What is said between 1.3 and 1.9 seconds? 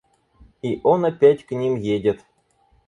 к ним